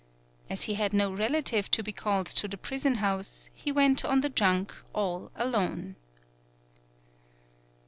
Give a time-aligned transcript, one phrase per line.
[0.49, 4.21] As he had no relative to be called to the prison house, he went on
[4.21, 5.95] the junk all alone.